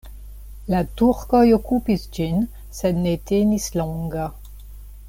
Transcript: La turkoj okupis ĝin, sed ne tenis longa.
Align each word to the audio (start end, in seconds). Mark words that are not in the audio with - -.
La 0.75 0.79
turkoj 1.01 1.43
okupis 1.59 2.07
ĝin, 2.17 2.43
sed 2.79 2.99
ne 3.05 3.15
tenis 3.33 3.71
longa. 3.83 4.29